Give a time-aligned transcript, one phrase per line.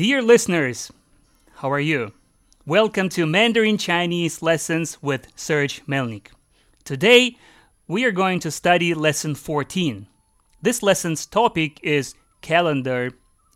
[0.00, 0.90] Dear listeners,
[1.56, 2.14] how are you?
[2.64, 6.28] Welcome to Mandarin Chinese Lessons with Serge Melnik.
[6.84, 7.36] Today,
[7.86, 10.06] we are going to study lesson 14.
[10.62, 13.10] This lesson's topic is calendar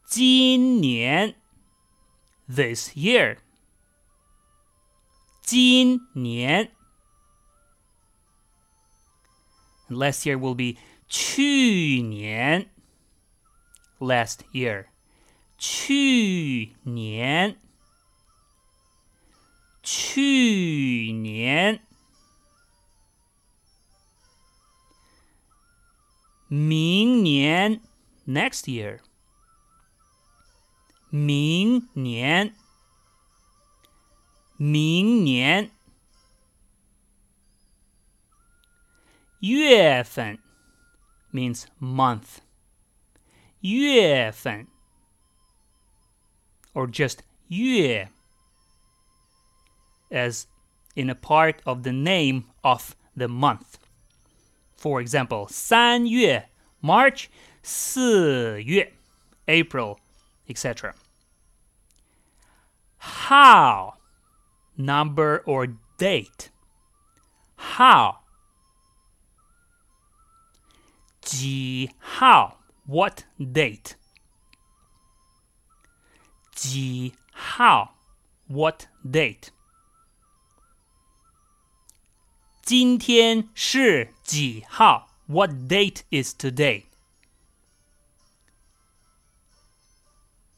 [0.09, 1.35] 今年
[2.49, 3.39] this year.
[5.47, 6.71] 今年
[9.91, 10.79] and last year will be
[11.09, 12.71] 去年
[13.99, 14.87] last year
[15.59, 17.57] 去年
[19.85, 21.81] 去年
[26.49, 27.81] 明年
[28.27, 29.01] next year
[31.11, 32.55] 明年
[34.57, 35.71] 明年
[39.41, 40.39] 月份
[41.33, 42.41] means month.
[43.61, 44.67] 月份
[46.73, 48.11] or just 月
[50.15, 50.47] as
[50.97, 53.79] in a part of the name of the month.
[54.77, 56.49] For example, 三月
[56.81, 57.29] March,
[57.63, 58.93] 四月
[59.47, 59.99] April,
[60.49, 60.95] etc.
[62.99, 63.95] How
[64.77, 66.51] number or date.
[67.57, 68.21] How
[71.21, 73.93] 几号 what date
[76.55, 77.95] 几号
[78.49, 79.51] what date
[82.65, 86.85] 今天是几号 what date is today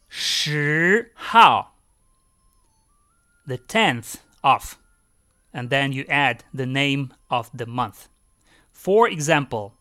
[0.08, 1.76] 十号
[3.46, 4.74] the tenth of
[5.52, 8.06] and then you add the name of the month
[8.72, 9.72] for example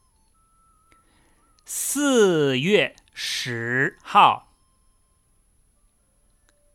[1.65, 4.47] 四月十号，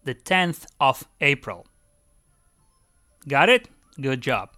[0.05, 1.67] the tenth of April.
[3.27, 3.69] Got it?
[4.01, 4.51] Good job.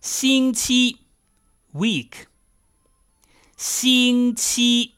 [0.00, 1.00] 星期
[1.72, 2.26] week
[3.56, 4.94] 星期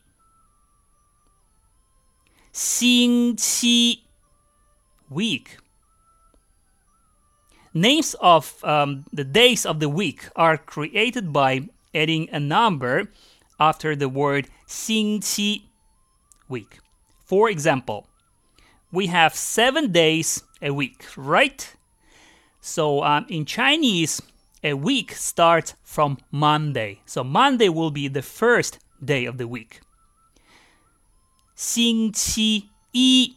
[2.52, 4.04] 星期
[5.10, 5.58] week
[7.76, 13.10] Names of um, the days of the week are created by adding a number
[13.60, 15.68] after the word 星期
[16.48, 16.78] week.
[17.26, 18.06] For example,
[18.90, 21.70] we have seven days a week, right?
[22.62, 24.22] So um, in Chinese,
[24.62, 27.00] a week starts from Monday.
[27.06, 29.80] So Monday will be the first day of the week.
[31.54, 33.36] 星期一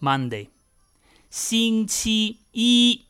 [0.00, 0.48] Monday.
[1.30, 3.06] 星期一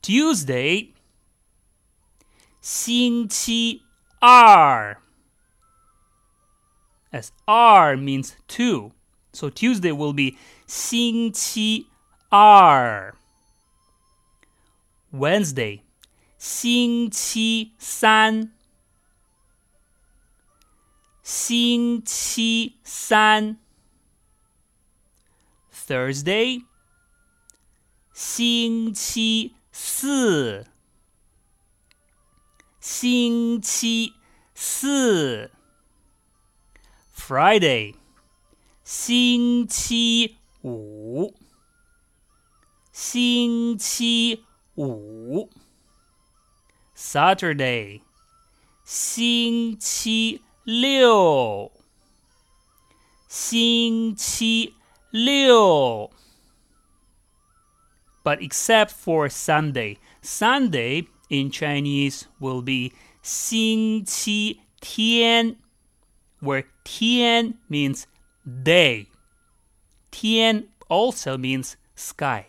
[0.00, 0.92] Tuesday
[2.60, 3.82] 星期
[4.20, 5.00] 二
[7.10, 8.92] as R means two.
[9.32, 10.36] So Tuesday will be
[10.66, 11.88] 星期
[12.28, 13.14] 二
[15.11, 15.81] Wednesday，
[16.37, 18.51] 星期三，
[21.23, 23.57] 星期三。
[25.71, 26.65] Thursday，
[28.13, 30.67] 星期四，
[32.79, 34.13] 星期
[34.53, 35.51] 四。
[37.15, 37.95] Friday，
[38.83, 41.33] 星期五，
[42.91, 44.43] 星期
[44.78, 45.48] 五。
[46.96, 48.02] Saturday，
[48.84, 51.72] 星期六，
[53.28, 54.74] 星期
[55.10, 56.10] 六。
[58.22, 62.92] But except for Sunday, Sunday in Chinese will be
[63.22, 65.56] 星期天
[66.40, 68.06] where tian means
[68.44, 69.08] day.
[70.10, 72.46] Tian also means sky.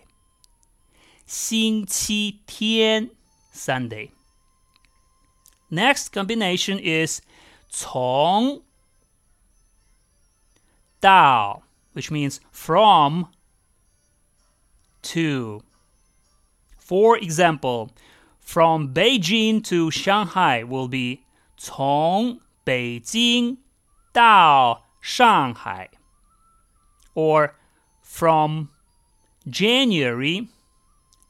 [1.30, 3.12] 星期天
[3.54, 4.12] Sunday.
[5.70, 7.22] Next combination is
[7.70, 8.64] 从
[11.00, 13.28] 到 which means from
[15.02, 15.64] to.
[16.78, 17.90] For example,
[18.40, 21.24] from Beijing to Shanghai will be
[21.58, 23.58] 从北京
[24.14, 25.90] 到上海
[27.16, 27.56] or
[28.04, 28.70] from
[29.50, 30.48] January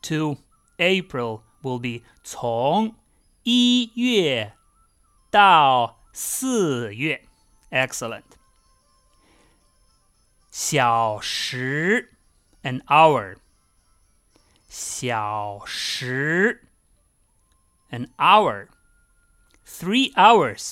[0.01, 0.37] to
[0.77, 2.95] April will be 从
[3.43, 4.53] 一月
[5.29, 7.27] 到四月
[7.69, 8.23] excellent
[10.49, 12.13] 小时
[12.63, 13.35] an hour
[14.69, 16.63] 小时
[17.89, 18.67] an hour
[19.65, 20.71] three hours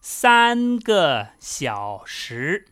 [0.00, 2.66] 三个小时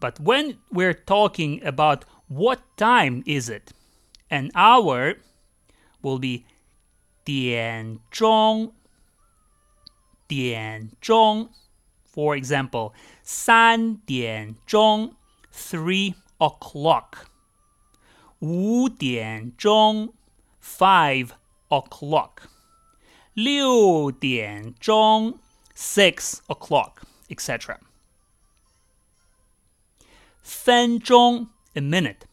[0.00, 3.72] but when we're talking about what time is it
[4.30, 5.16] an hour
[6.02, 6.44] will be
[7.24, 8.74] 点钟
[10.26, 11.50] 点钟
[12.12, 12.92] for example
[13.22, 15.14] 三点钟
[15.52, 17.26] three o'clock
[18.40, 20.12] 五点钟
[20.62, 21.30] five
[21.68, 22.48] o'clock
[23.32, 25.38] 六点钟
[25.74, 27.78] six o'clock etc
[30.42, 31.48] 分钟
[31.78, 32.26] a minute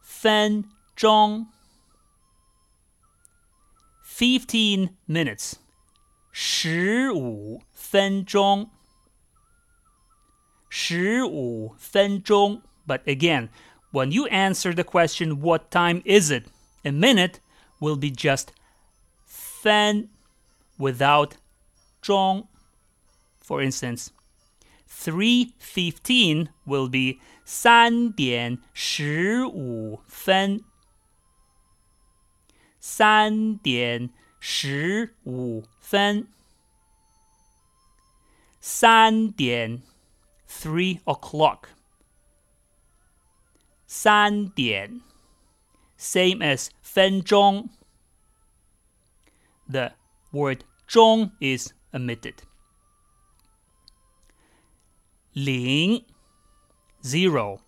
[0.00, 0.64] 分
[0.94, 1.48] 钟
[4.04, 5.54] fifteen minutes
[6.30, 8.70] 十五分钟
[10.68, 13.48] 十五分钟 but again
[13.92, 16.44] when you answer the question what time is it
[16.84, 17.40] a minute
[17.80, 18.48] will be just
[19.26, 20.08] 分
[20.78, 21.32] without
[22.02, 22.48] 钟
[23.40, 24.10] for instance
[24.98, 30.64] 3.15 will be 三点十五分
[32.80, 36.28] 三点十五分
[38.60, 39.82] 三点
[40.48, 41.68] three o'clock
[43.86, 45.02] 三点
[45.98, 47.68] same as 分钟
[49.68, 49.92] the
[50.32, 52.36] word 钟 is omitted
[55.38, 56.04] 零
[57.02, 57.60] zero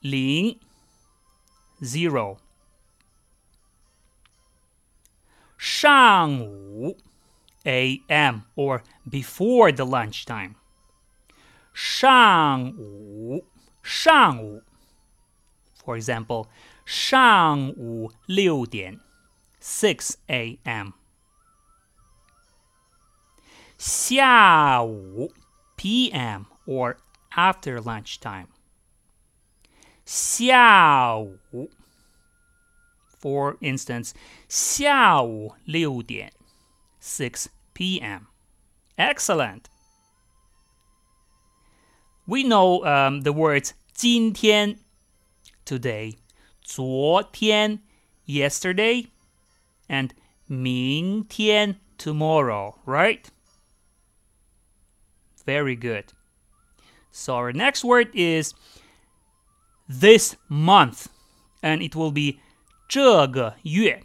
[0.00, 0.58] 零
[1.82, 2.38] zero
[5.56, 6.96] 上午
[7.64, 8.42] a.m.
[8.54, 10.54] or before the lunchtime
[11.72, 13.44] 上午
[13.82, 14.62] 上午
[15.74, 16.46] for example
[16.84, 19.00] 上午六点
[19.60, 20.92] 6 a.m.
[23.83, 25.29] xiawu
[25.75, 26.45] p.m.
[26.65, 26.97] or
[27.35, 28.47] after lunchtime.
[30.05, 31.67] Xiawu
[33.23, 34.13] for instance,
[34.49, 36.31] 下午六点
[37.01, 38.27] 6 p.m.
[38.97, 39.69] Excellent.
[42.25, 44.79] We know um, the words 今天
[45.65, 46.17] today,
[46.61, 47.79] 昨天
[48.25, 49.07] yesterday,
[49.87, 50.11] and
[50.47, 53.25] 明天 tomorrow, right?
[55.44, 56.12] Very good.
[57.10, 58.54] So our next word is
[59.88, 61.08] this month,
[61.62, 62.40] and it will be
[62.88, 64.02] 这个月。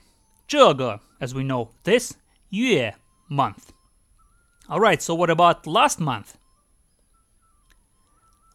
[0.47, 2.13] 这个, as we know, this
[2.49, 2.95] 月
[3.29, 3.71] month.
[4.67, 6.35] All right, so what about last month?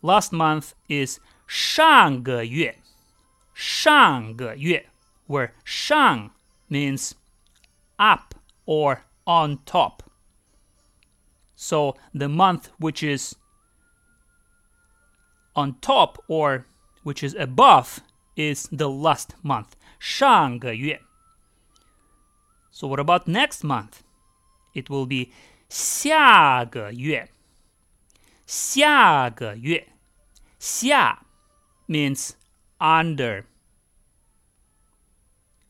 [0.00, 2.78] Last month is 上个月。
[3.55, 4.88] 上个月
[5.26, 6.31] where 上
[6.71, 7.12] means
[7.97, 10.02] up or on top.
[11.62, 13.35] So the month which is
[15.57, 16.67] on top or
[17.02, 18.00] which is above
[18.37, 19.75] is the last month.
[19.99, 21.00] 上个月.
[22.71, 24.02] So what about next month?
[24.73, 25.33] It will be
[25.69, 27.28] 下个月.
[28.47, 29.88] 下个月.
[30.61, 31.25] 下
[31.88, 32.37] means
[32.78, 33.45] under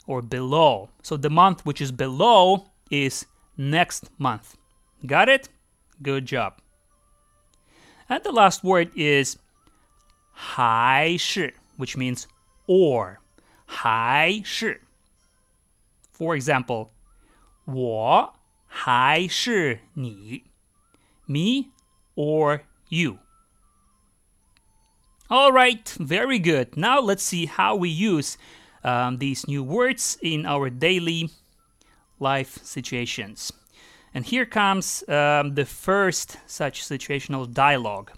[0.06, 0.90] or below.
[1.02, 4.56] So the month which is below is next month.
[5.06, 5.48] Got it?
[6.02, 6.54] Good job.
[8.08, 9.36] And the last word is
[10.32, 12.26] 还是 which means
[12.66, 13.18] or.
[13.66, 14.82] 还是
[16.12, 16.90] For example,
[17.64, 18.34] 我
[18.66, 20.44] 还是你
[21.26, 21.70] me
[22.16, 23.18] or you.
[25.28, 26.76] All right, very good.
[26.76, 28.38] Now let's see how we use
[28.82, 31.30] um, these new words in our daily
[32.18, 33.52] life situations.
[34.14, 38.12] And here comes um, the first such situational dialogue.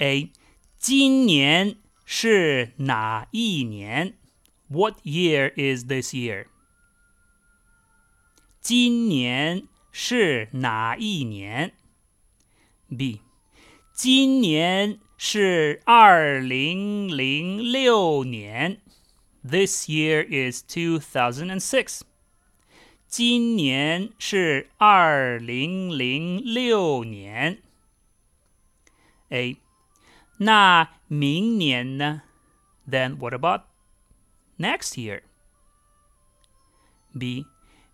[0.00, 0.32] A.
[0.78, 4.14] 今年是哪一年?
[4.68, 6.46] What year is this year?
[8.60, 11.72] 今年是哪一年?
[12.88, 13.20] B.
[13.92, 18.80] 今年是二零零六年。
[19.46, 22.02] This year is two thousand and six.
[23.08, 27.60] 今年是二零零六年。
[29.28, 29.56] A.
[30.38, 32.22] 那明年呢？
[32.88, 33.62] Then what about
[34.58, 35.22] next year?
[37.18, 37.46] B.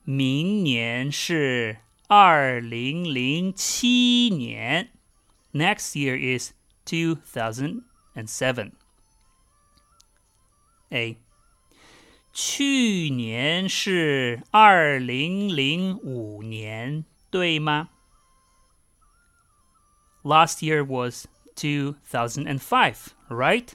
[0.04, 4.90] 明年是二零零七年。
[5.52, 6.52] Next year is
[6.86, 8.72] 2007.
[10.90, 11.16] A.
[12.32, 17.88] 去年是二零零五年，对吗？
[20.22, 23.68] Last year was 2005, right?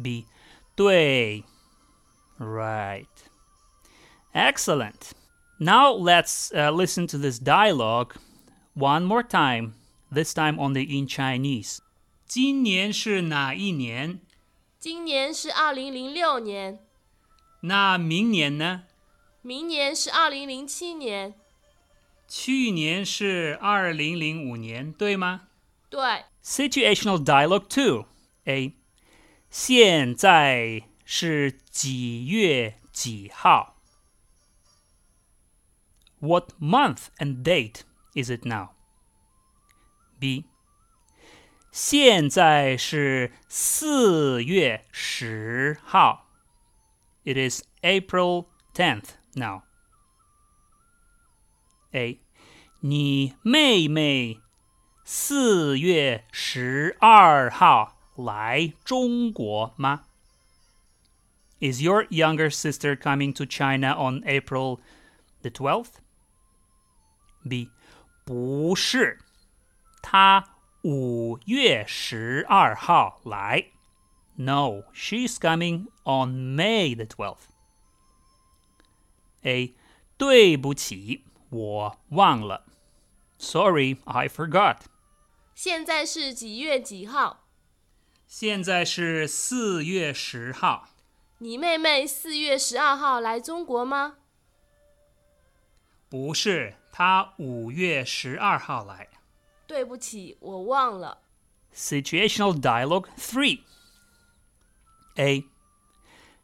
[0.00, 0.26] B.
[0.74, 1.44] 对
[2.38, 3.06] Right.
[4.34, 5.12] Excellent.
[5.60, 8.14] Now let's uh, listen to this dialogue
[8.74, 9.74] one more time,
[10.10, 11.78] this time only in Chinese.
[12.26, 14.20] 今年是哪一年？
[14.80, 16.80] 今年是二零零六年。
[17.66, 18.84] 那明年呢？
[19.42, 21.34] 明年是二零零七年。
[22.28, 25.48] 去年是二零零五年，对吗？
[25.90, 26.24] 对。
[26.42, 28.06] Situational dialogue two.
[28.44, 28.74] A.
[29.50, 33.76] 现在是几月几号？
[36.18, 37.82] what month and date
[38.14, 38.70] is it now?
[40.18, 40.46] B.
[41.70, 46.25] 现在是四月十号。
[47.26, 49.62] It is April 10th now.
[51.92, 52.20] A.
[52.80, 54.40] 你妹妹
[55.04, 60.04] 四月十二号来中国吗？
[61.60, 64.80] Is your younger sister coming to China on April
[65.42, 66.00] the 12th?
[67.48, 67.70] B
[68.24, 69.20] 不是，
[70.02, 73.66] 他五月十二号来。
[74.36, 77.50] No, she's coming on May the 12th.
[79.42, 79.74] A
[80.16, 82.64] 对不起，我忘了。
[83.38, 84.78] Sorry, I forgot.
[85.54, 87.44] 现在是几月几号？
[88.26, 90.88] 现在是四月十号。
[91.38, 94.16] 你妹妹四月十二号来中国吗？
[96.08, 99.08] 不是，他五月十二号来。
[99.66, 101.18] 对不起，我忘了。
[101.74, 103.60] Situational dialogue three.
[105.16, 105.44] A.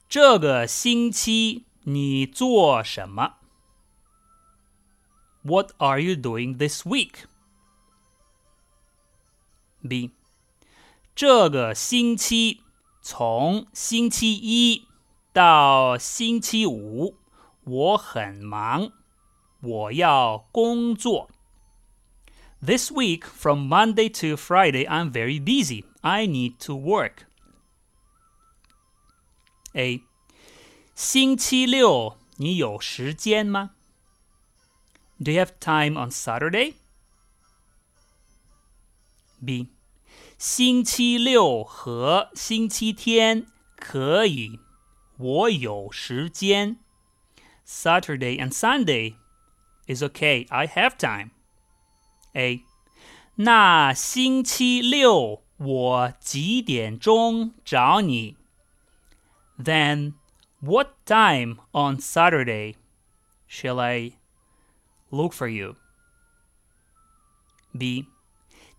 [0.08, 3.34] 这个星期你做什么？
[5.42, 7.24] What are you doing this week?
[9.86, 10.10] B.
[11.14, 12.62] 这个星期
[13.00, 14.86] 从星期一
[15.32, 17.16] 到星期五，
[17.64, 18.92] 我很忙。
[19.60, 21.30] 我要工作。
[22.60, 25.84] This week, from Monday to Friday, I'm very busy.
[26.00, 27.26] I need to work.
[29.73, 30.03] A.
[30.95, 33.71] 星期六你有时间吗
[35.23, 36.75] ？Do you have time on Saturday?
[39.43, 39.69] B.
[40.37, 44.59] 星期六和星期天可以，
[45.17, 46.77] 我有时间。
[47.65, 49.15] Saturday and Sunday
[49.87, 50.45] is OK.
[50.49, 51.31] I have time.
[52.33, 52.63] A.
[53.35, 58.37] 那星期六我几点钟找你
[59.58, 60.14] ？Then
[60.60, 62.76] what time on Saturday
[63.46, 64.12] shall I
[65.10, 65.76] look for you?
[67.76, 68.06] B.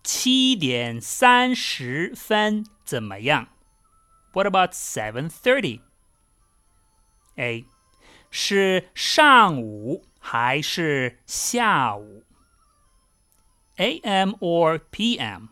[0.02, 3.48] 七点三十分怎么样？
[4.32, 5.80] What about seven thirty?
[7.36, 7.64] A
[8.30, 12.24] 是上午还是下午？
[13.76, 14.34] A.M.
[14.40, 15.48] or P.M.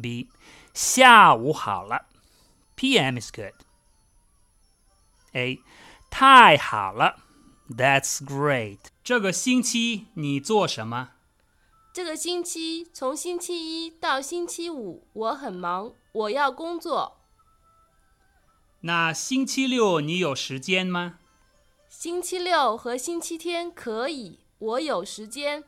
[0.00, 0.28] B
[0.72, 2.06] 下午好了
[2.77, 3.19] ，P.M.
[3.19, 3.53] is good.
[5.33, 5.59] A
[6.09, 7.17] 太好了
[7.69, 8.77] ，That's great.
[9.03, 11.09] 这个星期你做什么？
[11.93, 17.17] 这个星期从星期一到星期五我很忙，我要工作。
[18.81, 21.17] 那星期六你有时间吗？
[21.89, 25.63] 星期六和星期天可以，我有时间。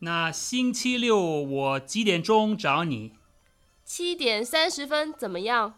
[0.00, 3.12] 那星期六我几点钟找你？
[3.84, 5.74] 七点三十分怎么样？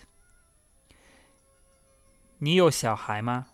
[2.39, 3.47] 你有小孩吗？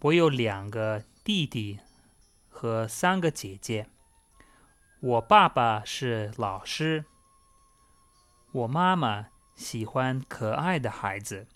[0.00, 1.80] 我有两个弟弟
[2.48, 3.88] 和三个姐姐。
[5.00, 7.04] 我爸爸是老师。
[8.52, 11.46] 我妈妈喜欢可爱的孩子。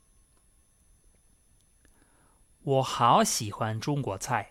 [2.62, 4.50] 我好喜欢中国菜。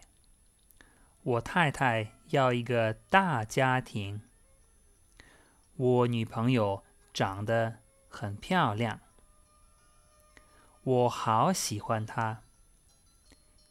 [1.23, 4.22] 我太太 要一个大家庭。
[5.76, 9.00] 我女朋友长得很漂亮。
[10.82, 12.42] 我好喜欢她。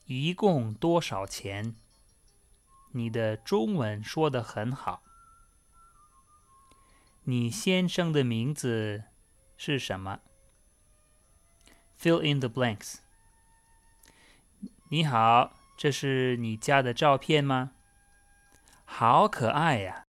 [0.05, 1.75] 一共多少钱？
[2.91, 5.03] 你的中文说的很好。
[7.23, 9.03] 你先生的名字
[9.55, 10.21] 是什么
[11.99, 12.97] ？Fill in the blanks。
[14.89, 17.73] 你好，这是你家的照片吗？
[18.91, 20.08] 好可爱呀！